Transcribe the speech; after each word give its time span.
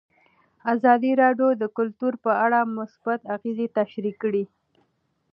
ازادي 0.73 1.11
راډیو 1.21 1.49
د 1.61 1.63
کلتور 1.77 2.13
په 2.25 2.31
اړه 2.45 2.59
مثبت 2.77 3.19
اغېزې 3.35 3.67
تشریح 3.77 4.15
کړي. 4.23 4.43